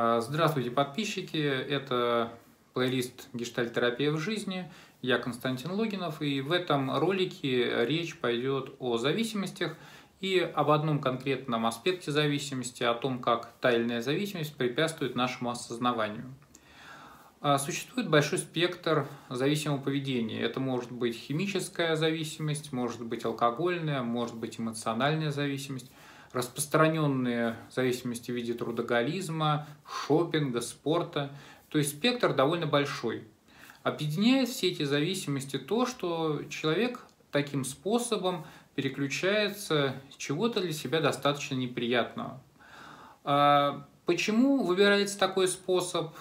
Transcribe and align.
А, 0.00 0.20
здравствуйте, 0.20 0.70
подписчики! 0.70 1.38
Это 1.38 2.30
плейлист 2.72 3.26
«Гештальтерапия 3.32 4.12
в 4.12 4.18
жизни». 4.18 4.70
Я 5.02 5.18
Константин 5.18 5.72
Логинов, 5.72 6.22
и 6.22 6.40
в 6.40 6.52
этом 6.52 6.96
ролике 6.96 7.84
речь 7.84 8.16
пойдет 8.16 8.76
о 8.78 8.96
зависимостях 8.98 9.76
и 10.20 10.38
об 10.38 10.70
одном 10.70 11.00
конкретном 11.00 11.66
аспекте 11.66 12.12
зависимости, 12.12 12.84
о 12.84 12.94
том, 12.94 13.18
как 13.18 13.52
тайная 13.60 14.00
зависимость 14.00 14.54
препятствует 14.54 15.16
нашему 15.16 15.50
осознаванию. 15.50 16.32
А, 17.40 17.58
существует 17.58 18.08
большой 18.08 18.38
спектр 18.38 19.08
зависимого 19.28 19.78
поведения. 19.78 20.40
Это 20.40 20.60
может 20.60 20.92
быть 20.92 21.16
химическая 21.16 21.96
зависимость, 21.96 22.72
может 22.72 23.04
быть 23.04 23.24
алкогольная, 23.24 24.04
может 24.04 24.36
быть 24.36 24.60
эмоциональная 24.60 25.32
зависимость– 25.32 25.90
распространенные 26.32 27.56
зависимости 27.70 28.30
в 28.30 28.34
виде 28.34 28.54
трудоголизма, 28.54 29.66
шопинга, 29.86 30.60
спорта. 30.60 31.30
То 31.68 31.78
есть 31.78 31.96
спектр 31.96 32.34
довольно 32.34 32.66
большой. 32.66 33.24
Объединяет 33.82 34.48
все 34.48 34.68
эти 34.68 34.82
зависимости 34.82 35.58
то, 35.58 35.86
что 35.86 36.42
человек 36.50 37.00
таким 37.30 37.64
способом 37.64 38.44
переключается 38.74 39.94
чего-то 40.16 40.60
для 40.60 40.72
себя 40.72 41.00
достаточно 41.00 41.54
неприятного. 41.54 42.40
А 43.24 43.86
почему 44.06 44.62
выбирается 44.62 45.18
такой 45.18 45.48
способ? 45.48 46.14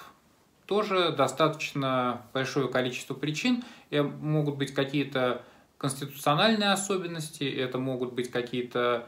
Тоже 0.66 1.12
достаточно 1.12 2.24
большое 2.34 2.68
количество 2.68 3.14
причин. 3.14 3.64
И 3.90 4.00
могут 4.02 4.58
быть 4.58 4.74
какие-то 4.74 5.44
конституциональные 5.78 6.72
особенности, 6.72 7.44
это 7.44 7.78
могут 7.78 8.14
быть 8.14 8.32
какие-то 8.32 9.08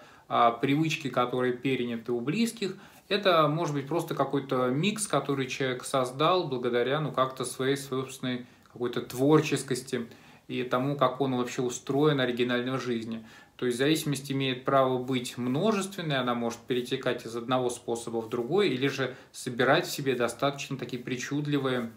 привычки, 0.61 1.09
которые 1.09 1.53
переняты 1.53 2.11
у 2.11 2.22
близких. 2.22 2.77
Это 3.08 3.47
может 3.47 3.73
быть 3.73 3.88
просто 3.88 4.13
какой-то 4.13 4.67
микс, 4.67 5.08
который 5.08 5.47
человек 5.47 5.83
создал 5.83 6.47
благодаря 6.47 6.99
ну, 7.02 7.11
как-то 7.11 7.44
своей 7.44 7.75
собственной 7.75 8.45
какой-то 8.71 9.02
творческости 9.02 10.08
и 10.47 10.63
тому, 10.63 10.95
как 10.95 11.19
он 11.19 11.36
вообще 11.36 11.61
устроен 11.61 12.19
оригинально 12.19 12.77
в 12.77 12.83
жизни. 12.83 13.25
То 13.55 13.66
есть 13.66 13.77
зависимость 13.77 14.31
имеет 14.31 14.63
право 14.63 15.03
быть 15.03 15.38
множественной, 15.38 16.17
она 16.17 16.33
может 16.33 16.59
перетекать 16.59 17.25
из 17.25 17.36
одного 17.36 17.69
способа 17.69 18.21
в 18.21 18.30
другой, 18.30 18.69
или 18.69 18.88
же 18.88 19.16
собирать 19.31 19.86
в 19.86 19.91
себе 19.91 20.16
достаточно 20.16 20.77
такие 20.77 21.02
причудливые 21.03 21.91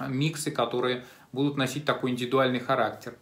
миксы, 0.00 0.50
которые 0.50 1.04
будут 1.32 1.56
носить 1.56 1.84
такой 1.84 2.10
индивидуальный 2.10 2.60
характер. 2.60 3.14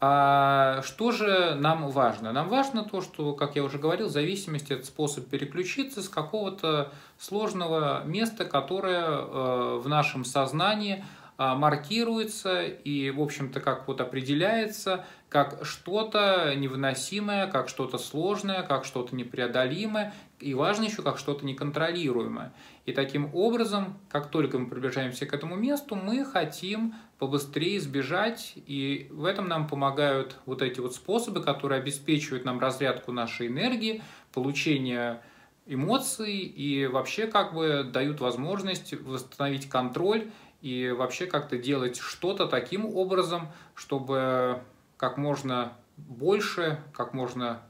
А 0.00 0.80
что 0.82 1.10
же 1.10 1.56
нам 1.56 1.88
важно? 1.90 2.32
Нам 2.32 2.48
важно 2.48 2.84
то, 2.84 3.00
что, 3.00 3.32
как 3.32 3.56
я 3.56 3.64
уже 3.64 3.78
говорил, 3.78 4.08
зависимость– 4.08 4.70
это 4.70 4.86
способ 4.86 5.26
переключиться 5.26 6.02
с 6.02 6.08
какого-то 6.08 6.92
сложного 7.18 8.04
места, 8.04 8.44
которое 8.44 9.04
э, 9.04 9.80
в 9.82 9.88
нашем 9.88 10.24
сознании 10.24 11.04
маркируется 11.38 12.64
и, 12.64 13.10
в 13.10 13.20
общем-то, 13.22 13.60
как 13.60 13.86
вот 13.86 14.00
определяется 14.00 15.06
как 15.28 15.64
что-то 15.64 16.54
невыносимое, 16.56 17.46
как 17.46 17.68
что-то 17.68 17.96
сложное, 17.98 18.62
как 18.62 18.84
что-то 18.84 19.14
непреодолимое, 19.14 20.12
и 20.40 20.54
важно 20.54 20.84
еще 20.84 21.02
как 21.02 21.18
что-то 21.18 21.44
неконтролируемое. 21.46 22.52
И 22.86 22.92
таким 22.92 23.32
образом, 23.34 23.98
как 24.10 24.30
только 24.30 24.58
мы 24.58 24.68
приближаемся 24.68 25.26
к 25.26 25.32
этому 25.32 25.54
месту, 25.54 25.94
мы 25.94 26.24
хотим 26.24 26.94
побыстрее 27.18 27.80
сбежать, 27.80 28.54
и 28.56 29.08
в 29.10 29.24
этом 29.24 29.46
нам 29.46 29.68
помогают 29.68 30.38
вот 30.46 30.62
эти 30.62 30.80
вот 30.80 30.94
способы, 30.94 31.42
которые 31.42 31.80
обеспечивают 31.80 32.44
нам 32.44 32.58
разрядку 32.58 33.12
нашей 33.12 33.48
энергии, 33.48 34.02
получение 34.32 35.20
эмоций 35.66 36.38
и 36.38 36.86
вообще 36.86 37.26
как 37.26 37.52
бы 37.52 37.84
дают 37.84 38.20
возможность 38.20 38.94
восстановить 39.02 39.68
контроль 39.68 40.30
и 40.60 40.90
вообще 40.90 41.26
как-то 41.26 41.56
делать 41.56 41.98
что-то 41.98 42.46
таким 42.46 42.84
образом, 42.86 43.48
чтобы 43.74 44.60
как 44.96 45.16
можно 45.16 45.72
больше, 45.96 46.80
как 46.92 47.14
можно 47.14 47.62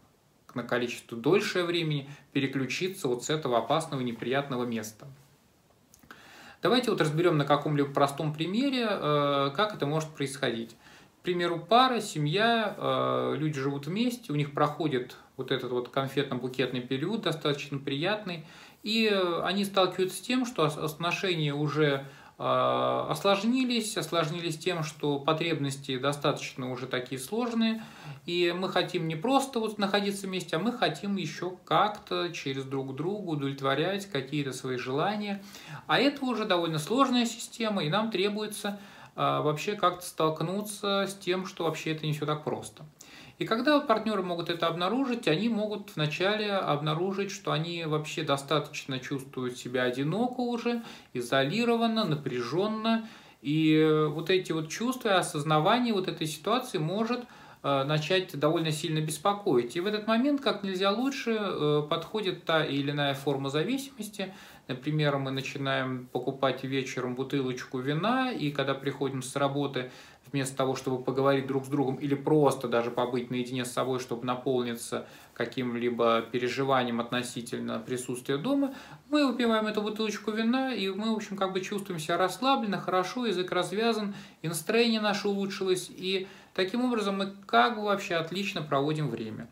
на 0.54 0.62
количество 0.62 1.16
дольшее 1.16 1.64
времени 1.64 2.10
переключиться 2.32 3.08
вот 3.08 3.24
с 3.24 3.30
этого 3.30 3.58
опасного 3.58 4.00
неприятного 4.00 4.64
места. 4.64 5.06
Давайте 6.60 6.90
вот 6.90 7.00
разберем 7.00 7.36
на 7.36 7.44
каком-либо 7.44 7.92
простом 7.92 8.34
примере, 8.34 8.86
э, 8.90 9.50
как 9.54 9.74
это 9.74 9.86
может 9.86 10.10
происходить. 10.10 10.76
К 11.20 11.22
примеру, 11.22 11.60
пара, 11.60 12.00
семья, 12.00 12.74
э, 12.76 13.34
люди 13.36 13.60
живут 13.60 13.86
вместе, 13.86 14.32
у 14.32 14.36
них 14.36 14.52
проходит 14.52 15.16
вот 15.36 15.52
этот 15.52 15.70
вот 15.70 15.88
конфетно-букетный 15.94 16.80
период, 16.80 17.22
достаточно 17.22 17.78
приятный, 17.78 18.44
и 18.82 19.06
они 19.44 19.64
сталкиваются 19.64 20.16
с 20.16 20.20
тем, 20.20 20.46
что 20.46 20.64
отношения 20.64 21.54
уже 21.54 22.06
осложнились, 22.38 23.96
осложнились 23.96 24.58
тем, 24.58 24.84
что 24.84 25.18
потребности 25.18 25.98
достаточно 25.98 26.70
уже 26.70 26.86
такие 26.86 27.20
сложные, 27.20 27.82
и 28.26 28.54
мы 28.56 28.68
хотим 28.68 29.08
не 29.08 29.16
просто 29.16 29.58
вот 29.58 29.76
находиться 29.78 30.28
вместе, 30.28 30.54
а 30.54 30.60
мы 30.60 30.72
хотим 30.72 31.16
еще 31.16 31.54
как-то 31.64 32.28
через 32.28 32.62
друг 32.64 32.94
друга 32.94 33.30
удовлетворять 33.30 34.06
какие-то 34.06 34.52
свои 34.52 34.76
желания. 34.76 35.42
А 35.88 35.98
это 35.98 36.24
уже 36.24 36.44
довольно 36.44 36.78
сложная 36.78 37.26
система, 37.26 37.82
и 37.82 37.88
нам 37.88 38.12
требуется 38.12 38.68
а, 38.68 38.78
вообще 39.18 39.74
как-то 39.74 40.06
столкнуться 40.06 41.06
с 41.08 41.14
тем, 41.14 41.44
что 41.44 41.64
вообще 41.64 41.92
это 41.92 42.06
не 42.06 42.12
все 42.12 42.24
так 42.24 42.44
просто. 42.44 42.84
И 43.38 43.44
когда 43.44 43.78
партнеры 43.78 44.22
могут 44.22 44.50
это 44.50 44.66
обнаружить, 44.66 45.28
они 45.28 45.48
могут 45.48 45.94
вначале 45.94 46.52
обнаружить, 46.52 47.30
что 47.30 47.52
они 47.52 47.84
вообще 47.84 48.22
достаточно 48.22 48.98
чувствуют 48.98 49.56
себя 49.56 49.84
одиноко 49.84 50.40
уже, 50.40 50.82
изолированно, 51.14 52.04
напряженно. 52.04 53.08
И 53.40 54.08
вот 54.10 54.30
эти 54.30 54.50
вот 54.50 54.68
чувства, 54.68 55.18
осознавание 55.18 55.94
вот 55.94 56.08
этой 56.08 56.26
ситуации 56.26 56.78
может 56.78 57.20
э, 57.62 57.84
начать 57.84 58.36
довольно 58.36 58.72
сильно 58.72 59.00
беспокоить. 59.00 59.76
И 59.76 59.80
в 59.80 59.86
этот 59.86 60.08
момент 60.08 60.40
как 60.40 60.64
нельзя 60.64 60.90
лучше 60.90 61.38
э, 61.38 61.82
подходит 61.88 62.44
та 62.44 62.64
или 62.64 62.90
иная 62.90 63.14
форма 63.14 63.50
зависимости. 63.50 64.34
Например, 64.68 65.16
мы 65.16 65.30
начинаем 65.30 66.06
покупать 66.12 66.62
вечером 66.62 67.14
бутылочку 67.14 67.78
вина, 67.78 68.30
и 68.30 68.50
когда 68.50 68.74
приходим 68.74 69.22
с 69.22 69.34
работы, 69.34 69.90
вместо 70.30 70.56
того, 70.58 70.76
чтобы 70.76 71.02
поговорить 71.02 71.46
друг 71.46 71.64
с 71.64 71.68
другом 71.68 71.96
или 71.96 72.14
просто 72.14 72.68
даже 72.68 72.90
побыть 72.90 73.30
наедине 73.30 73.64
с 73.64 73.72
собой, 73.72 73.98
чтобы 73.98 74.26
наполниться 74.26 75.06
каким-либо 75.32 76.20
переживанием 76.20 77.00
относительно 77.00 77.78
присутствия 77.78 78.36
дома, 78.36 78.74
мы 79.08 79.26
выпиваем 79.26 79.66
эту 79.66 79.80
бутылочку 79.80 80.32
вина, 80.32 80.74
и 80.74 80.88
мы, 80.90 81.14
в 81.14 81.16
общем, 81.16 81.38
как 81.38 81.54
бы 81.54 81.62
чувствуем 81.62 81.98
себя 81.98 82.18
расслабленно, 82.18 82.78
хорошо, 82.78 83.24
язык 83.24 83.50
развязан, 83.50 84.14
и 84.42 84.48
настроение 84.48 85.00
наше 85.00 85.28
улучшилось, 85.28 85.90
и 85.90 86.28
таким 86.52 86.84
образом 86.84 87.16
мы 87.16 87.32
как 87.46 87.76
бы 87.76 87.84
вообще 87.84 88.16
отлично 88.16 88.60
проводим 88.60 89.08
время. 89.08 89.48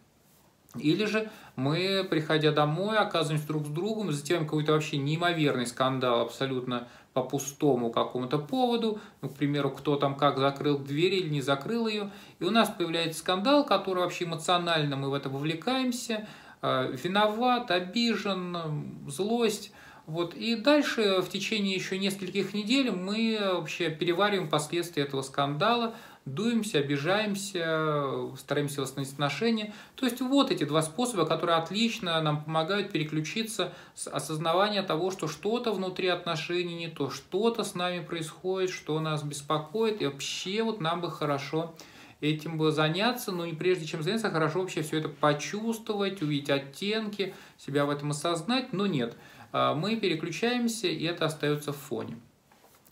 Или 0.79 1.05
же 1.05 1.31
мы, 1.57 2.07
приходя 2.09 2.53
домой, 2.53 2.99
оказываемся 2.99 3.47
друг 3.47 3.67
с 3.67 3.71
другом, 3.71 4.13
затем 4.13 4.45
какой-то 4.45 4.73
вообще 4.73 4.99
неимоверный 4.99 5.67
скандал 5.67 6.21
абсолютно 6.21 6.89
по 7.13 7.23
пустому 7.23 7.91
какому-то 7.91 8.39
поводу, 8.39 9.01
ну, 9.23 9.31
к 9.31 9.35
примеру, 9.37 9.71
кто 9.71 9.97
там 9.97 10.17
как 10.17 10.37
закрыл 10.37 10.79
дверь 10.79 11.15
или 11.15 11.31
не 11.31 11.41
закрыл 11.41 11.87
ее, 11.87 12.11
и 12.39 12.45
у 12.45 12.51
нас 12.51 12.69
появляется 12.69 13.21
скандал, 13.21 13.65
который 13.65 14.01
вообще 14.01 14.25
эмоционально 14.25 14.97
мы 14.97 15.09
в 15.09 15.15
это 15.15 15.31
вовлекаемся, 15.31 16.29
э, 16.61 16.95
виноват, 17.03 17.71
обижен, 17.71 19.09
злость, 19.09 19.73
вот. 20.07 20.35
И 20.35 20.55
дальше 20.57 21.21
в 21.21 21.29
течение 21.29 21.75
еще 21.75 21.99
нескольких 21.99 22.55
недель 22.55 22.93
мы 22.93 23.39
вообще 23.41 23.91
перевариваем 23.91 24.49
последствия 24.49 25.03
этого 25.03 25.23
скандала, 25.23 25.95
дуемся, 26.27 26.79
обижаемся, 26.79 28.35
стараемся 28.37 28.83
восстановить 28.83 29.15
отношения. 29.15 29.73
То 29.95 30.05
есть 30.07 30.21
вот 30.21 30.51
эти 30.51 30.65
два 30.65 30.83
способа, 30.83 31.25
которые 31.25 31.57
отлично 31.57 32.21
нам 32.21 32.43
помогают 32.45 32.91
переключиться 32.91 33.73
с 33.95 34.09
осознавания 34.09 34.83
того, 34.83 35.11
что 35.11 35.29
что-то 35.29 35.73
внутри 35.73 36.09
отношений 36.09 36.75
не 36.75 36.89
то, 36.89 37.11
что-то 37.11 37.65
с 37.65 37.75
нами 37.75 38.05
происходит, 38.05 38.71
что 38.71 38.99
нас 39.01 39.23
беспокоит, 39.23 40.03
и 40.03 40.07
вообще 40.07 40.63
вот 40.63 40.81
нам 40.81 41.01
бы 41.01 41.11
хорошо 41.11 41.75
этим 42.21 42.59
бы 42.59 42.73
заняться, 42.73 43.31
но 43.31 43.45
и 43.45 43.55
прежде 43.55 43.87
чем 43.87 44.03
заняться, 44.03 44.31
хорошо 44.31 44.61
вообще 44.61 44.83
все 44.83 44.99
это 44.99 45.09
почувствовать, 45.09 46.23
увидеть 46.23 46.51
оттенки, 46.51 47.35
себя 47.57 47.87
в 47.87 47.91
этом 47.91 48.11
осознать, 48.11 48.73
но 48.73 48.87
нет. 48.87 49.17
А, 49.53 49.75
мы 49.75 49.97
переключаемся, 49.97 50.89
и 50.89 51.05
это 51.05 51.27
остается 51.27 51.73
в 51.73 51.77
фоне. 51.77 52.19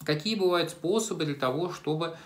Какие 0.04 0.34
бывают 0.34 0.70
способы 0.70 1.24
для 1.24 1.34
того, 1.34 1.72
чтобы 1.72 2.16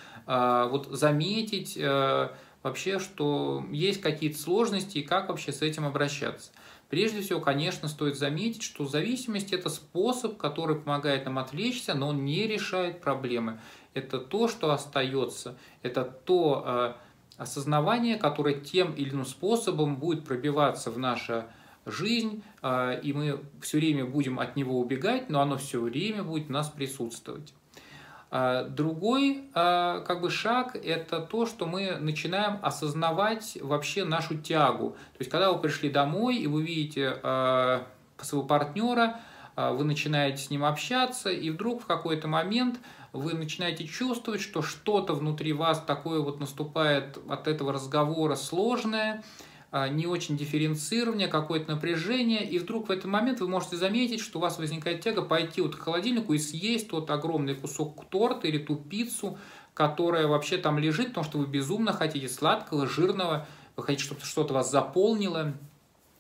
вот 0.67 0.89
заметить 0.91 1.77
э, 1.77 2.29
вообще, 2.63 2.99
что 2.99 3.65
есть 3.71 4.03
какие-то 4.03 4.39
сложности 4.39 4.99
и 4.99 5.03
как 5.03 5.31
вообще 5.31 5.53
с 5.53 5.63
этим 5.63 5.87
обращаться. 5.87 6.51
Прежде 6.91 7.21
всего, 7.21 7.41
конечно, 7.41 7.89
стоит 7.89 8.17
заметить, 8.17 8.63
что 8.63 8.87
зависимость– 8.87 9.53
это 9.55 9.69
способ, 9.69 10.37
который 10.37 10.77
помогает 10.77 11.25
нам 11.25 11.39
отвлечься, 11.39 11.95
но 11.95 12.09
он 12.09 12.25
не 12.25 12.47
решает 12.47 13.01
проблемы. 13.01 13.61
Это 13.95 14.19
то, 14.19 14.49
что 14.49 14.71
остается, 14.71 15.57
это 15.83 16.05
то 16.05 16.63
э, 16.67 16.93
осознавание, 17.39 18.17
которое 18.17 18.55
тем 18.55 18.93
или 18.95 19.11
иным 19.11 19.27
способом 19.27 19.97
будет 19.97 20.25
пробиваться 20.25 20.91
в 20.91 20.99
наше 20.99 21.47
жизнь, 21.85 22.43
э, 22.63 23.01
и 23.03 23.13
мы 23.13 23.41
все 23.61 23.79
время 23.79 24.05
будем 24.05 24.39
от 24.39 24.57
него 24.57 24.79
убегать, 24.79 25.31
но 25.31 25.41
оно 25.41 25.57
все 25.59 25.81
время 25.81 26.23
будет 26.23 26.51
у 26.51 26.53
нас 26.53 26.69
присутствовать. 26.69 27.53
А 28.31 28.65
другой 28.65 29.45
а, 29.55 30.01
как 30.01 30.21
бы 30.21 30.31
шаг– 30.31 30.77
это 30.85 31.21
то, 31.21 31.47
что 31.47 31.67
мы 31.67 31.97
начинаем 31.99 32.59
осознавать 32.63 33.57
вообще 33.61 34.05
нашу 34.05 34.39
тягу. 34.39 34.91
То 34.91 35.19
есть, 35.21 35.31
когда 35.31 35.53
вы 35.53 35.59
пришли 35.61 35.89
домой 35.89 36.37
и 36.37 36.47
вы 36.47 36.63
видите 36.63 37.19
а, 37.23 37.87
своего 38.21 38.47
партнера, 38.47 39.21
вы 39.57 39.83
начинаете 39.83 40.39
с 40.39 40.51
ним 40.51 40.65
общаться, 40.65 41.31
и 41.31 41.51
вдруг 41.51 41.83
в 41.83 41.87
какой-то 41.87 42.29
момент 42.29 42.79
вы 43.13 43.33
начинаете 43.33 43.89
чувствовать, 43.89 44.41
что 44.41 44.63
что-то 44.63 45.15
внутри 45.15 45.53
вас 45.53 45.83
такое 45.85 46.21
вот 46.21 46.39
наступает 46.39 47.19
от 47.29 47.49
этого 47.49 47.73
разговора 47.73 48.37
сложное– 48.37 49.25
не 49.73 50.07
очень 50.07 50.37
дифференцирование, 50.37 51.29
какое-то 51.29 51.73
напряжение, 51.73 52.43
и 52.43 52.59
вдруг 52.59 52.89
в 52.89 52.91
этот 52.91 53.05
момент 53.05 53.41
вы 53.41 53.49
можете 53.49 53.77
заметить, 53.77 54.21
что 54.21 54.39
у 54.39 54.43
вас 54.43 54.59
возникает 54.59 55.03
тяга 55.03 55.23
пойти 55.23 55.61
вот 55.61 55.77
к 55.77 55.81
холодильнику 55.81 56.33
и 56.33 56.39
съесть 56.39 56.89
тот 56.89 57.11
огромный 57.11 57.55
кусок 57.55 58.07
торта 58.09 58.49
или 58.49 58.59
ту 58.59 58.77
пиццу, 58.77 59.39
которая 59.75 60.27
вообще 60.27 60.57
там 60.57 60.79
лежит, 60.79 61.09
потому 61.09 61.25
что 61.25 61.39
вы 61.39 61.47
безумно 61.47 61.93
хотите 61.93 62.29
сладкого, 62.29 62.87
жирного, 62.87 63.47
вы 63.77 63.85
хотите, 63.85 64.05
чтобы 64.05 64.23
что-то 64.23 64.55
вас 64.55 64.71
заполнило. 64.71 65.55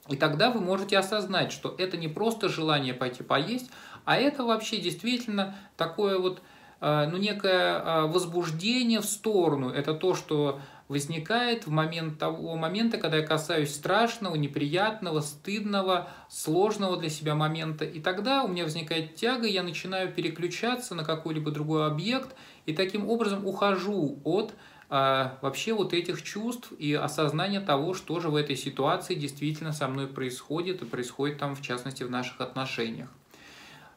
И 0.08 0.16
тогда 0.16 0.50
вы 0.50 0.60
можете 0.60 0.96
осознать, 0.96 1.50
что 1.52 1.74
это 1.76 1.96
не 1.96 2.08
просто 2.08 2.48
желание 2.48 2.94
пойти 2.94 3.22
поесть, 3.22 3.70
а 4.04 4.16
это 4.16 4.44
вообще 4.44 4.78
действительно 4.78 5.56
такое 5.76 6.18
вот, 6.18 6.40
а, 6.80 7.06
ну, 7.06 7.18
некое 7.18 7.82
а, 7.82 8.06
возбуждение 8.06 9.00
в 9.00 9.04
сторону. 9.04 9.70
Это 9.70 9.92
то, 9.92 10.14
что 10.14 10.60
возникает 10.88 11.66
в 11.66 11.70
момент 11.70 12.18
того 12.18 12.56
момента, 12.56 12.98
когда 12.98 13.18
я 13.18 13.26
касаюсь 13.26 13.74
страшного, 13.74 14.34
неприятного, 14.34 15.20
стыдного, 15.20 16.08
сложного 16.28 16.96
для 16.96 17.10
себя 17.10 17.34
момента. 17.34 17.84
И 17.84 18.00
тогда 18.00 18.42
у 18.42 18.48
меня 18.48 18.64
возникает 18.64 19.14
тяга, 19.14 19.46
я 19.46 19.62
начинаю 19.62 20.12
переключаться 20.12 20.94
на 20.94 21.04
какой-либо 21.04 21.50
другой 21.50 21.86
объект, 21.86 22.34
и 22.66 22.72
таким 22.72 23.08
образом 23.08 23.46
ухожу 23.46 24.20
от 24.24 24.54
а, 24.90 25.38
вообще 25.42 25.74
вот 25.74 25.92
этих 25.92 26.22
чувств 26.22 26.72
и 26.78 26.94
осознания 26.94 27.60
того, 27.60 27.92
что 27.92 28.20
же 28.20 28.30
в 28.30 28.36
этой 28.36 28.56
ситуации 28.56 29.14
действительно 29.14 29.72
со 29.72 29.86
мной 29.86 30.06
происходит, 30.06 30.80
и 30.80 30.86
происходит 30.86 31.38
там, 31.38 31.54
в 31.54 31.62
частности, 31.62 32.02
в 32.02 32.10
наших 32.10 32.40
отношениях. 32.40 33.10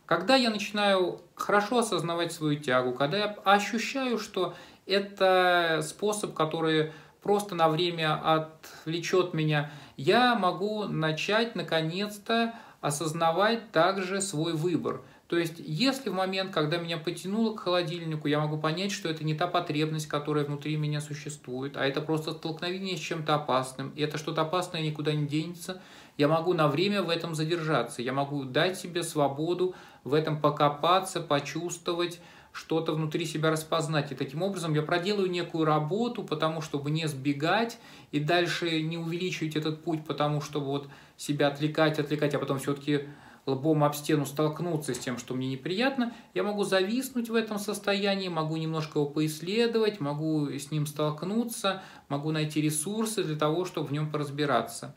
Когда 0.05 0.35
я 0.35 0.49
начинаю 0.49 1.21
хорошо 1.35 1.79
осознавать 1.79 2.33
свою 2.33 2.59
тягу, 2.59 2.91
когда 2.91 3.17
я 3.17 3.37
ощущаю, 3.45 4.19
что 4.19 4.53
это 4.85 5.81
способ, 5.83 6.33
который 6.33 6.91
просто 7.21 7.55
на 7.55 7.69
время 7.69 8.19
отвлечет 8.23 9.33
меня. 9.33 9.71
Я 9.97 10.35
могу 10.35 10.85
начать 10.85 11.55
наконец-то 11.55 12.53
осознавать 12.81 13.71
также 13.71 14.21
свой 14.21 14.53
выбор. 14.53 15.01
То 15.27 15.37
есть, 15.37 15.55
если 15.59 16.09
в 16.09 16.13
момент, 16.13 16.51
когда 16.51 16.75
меня 16.75 16.97
потянуло 16.97 17.55
к 17.55 17.61
холодильнику, 17.61 18.27
я 18.27 18.41
могу 18.41 18.57
понять, 18.57 18.91
что 18.91 19.07
это 19.07 19.23
не 19.23 19.33
та 19.33 19.47
потребность, 19.47 20.07
которая 20.07 20.43
внутри 20.43 20.75
меня 20.75 20.99
существует, 20.99 21.77
а 21.77 21.85
это 21.85 22.01
просто 22.01 22.33
столкновение 22.33 22.97
с 22.97 22.99
чем-то 22.99 23.35
опасным, 23.35 23.91
и 23.95 24.01
это 24.01 24.17
что-то 24.17 24.41
опасное 24.41 24.81
никуда 24.81 25.13
не 25.13 25.25
денется, 25.25 25.81
я 26.17 26.27
могу 26.27 26.53
на 26.53 26.67
время 26.67 27.01
в 27.01 27.09
этом 27.09 27.33
задержаться, 27.33 28.01
я 28.01 28.11
могу 28.11 28.43
дать 28.43 28.77
себе 28.77 29.03
свободу 29.03 29.73
в 30.03 30.13
этом 30.13 30.41
покопаться, 30.41 31.21
почувствовать, 31.21 32.19
что-то 32.53 32.93
внутри 32.93 33.25
себя 33.25 33.49
распознать. 33.49 34.11
И 34.11 34.15
таким 34.15 34.41
образом 34.41 34.73
я 34.73 34.81
проделаю 34.81 35.29
некую 35.29 35.65
работу, 35.65 36.23
потому 36.23 36.61
чтобы 36.61 36.91
не 36.91 37.07
сбегать 37.07 37.77
и 38.11 38.19
дальше 38.19 38.81
не 38.81 38.97
увеличивать 38.97 39.55
этот 39.55 39.83
путь, 39.83 40.05
потому 40.05 40.41
что 40.41 40.59
вот 40.59 40.87
себя 41.17 41.47
отвлекать, 41.47 41.99
отвлекать, 41.99 42.33
а 42.35 42.39
потом 42.39 42.59
все-таки 42.59 43.07
лбом 43.45 43.83
об 43.83 43.95
стену 43.95 44.25
столкнуться 44.25 44.93
с 44.93 44.99
тем, 44.99 45.17
что 45.17 45.33
мне 45.33 45.49
неприятно, 45.49 46.13
я 46.33 46.43
могу 46.43 46.63
зависнуть 46.63 47.29
в 47.29 47.35
этом 47.35 47.57
состоянии, 47.57 48.27
могу 48.27 48.55
немножко 48.57 48.99
его 48.99 49.09
поисследовать, 49.09 49.99
могу 49.99 50.47
с 50.49 50.71
ним 50.71 50.85
столкнуться, 50.85 51.81
могу 52.07 52.31
найти 52.31 52.61
ресурсы 52.61 53.23
для 53.23 53.35
того, 53.35 53.65
чтобы 53.65 53.87
в 53.87 53.91
нем 53.91 54.11
поразбираться. 54.11 54.95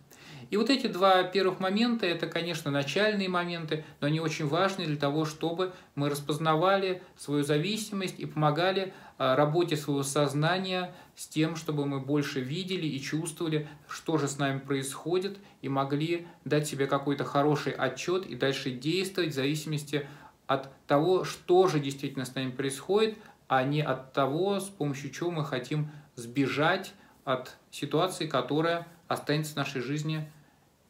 И 0.50 0.56
вот 0.56 0.70
эти 0.70 0.86
два 0.86 1.22
первых 1.22 1.60
момента, 1.60 2.06
это, 2.06 2.26
конечно, 2.26 2.70
начальные 2.70 3.28
моменты, 3.28 3.84
но 4.00 4.06
они 4.06 4.20
очень 4.20 4.46
важны 4.46 4.86
для 4.86 4.96
того, 4.96 5.24
чтобы 5.24 5.72
мы 5.94 6.10
распознавали 6.10 7.02
свою 7.16 7.44
зависимость 7.44 8.18
и 8.18 8.26
помогали 8.26 8.92
а, 9.16 9.36
работе 9.36 9.76
своего 9.76 10.02
сознания 10.02 10.94
с 11.14 11.26
тем, 11.26 11.56
чтобы 11.56 11.86
мы 11.86 12.00
больше 12.00 12.40
видели 12.40 12.86
и 12.86 13.00
чувствовали, 13.00 13.68
что 13.88 14.18
же 14.18 14.26
с 14.26 14.38
нами 14.38 14.58
происходит, 14.58 15.38
и 15.62 15.68
могли 15.68 16.26
дать 16.44 16.66
себе 16.66 16.86
какой-то 16.86 17.24
хороший 17.24 17.72
отчет 17.72 18.26
и 18.26 18.34
дальше 18.34 18.70
действовать 18.70 19.30
в 19.30 19.34
зависимости 19.34 20.08
от 20.46 20.70
того, 20.86 21.24
что 21.24 21.68
же 21.68 21.80
действительно 21.80 22.24
с 22.24 22.34
нами 22.34 22.50
происходит, 22.50 23.16
а 23.48 23.62
не 23.62 23.82
от 23.82 24.12
того, 24.12 24.60
с 24.60 24.64
помощью 24.64 25.10
чего 25.10 25.30
мы 25.30 25.44
хотим 25.44 25.90
сбежать 26.16 26.92
от 27.24 27.56
ситуации, 27.70 28.26
которая 28.26 28.86
останется 29.08 29.54
в 29.54 29.56
нашей 29.56 29.80
жизни 29.80 30.30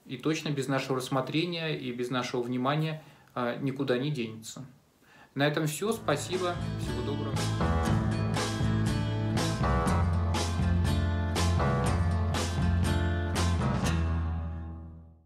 и 0.06 0.16
точно 0.16 0.50
без 0.50 0.68
нашего 0.68 0.96
рассмотрения 0.96 1.78
и 1.78 1.92
без 1.92 2.10
нашего 2.10 2.42
внимания 2.42 3.02
а, 3.34 3.56
никуда 3.56 3.98
не 3.98 4.10
денется. 4.10 4.64
На 5.34 5.46
этом 5.46 5.66
все. 5.66 5.92
Спасибо. 5.92 6.54
Всего 6.80 7.02
доброго. 7.02 7.73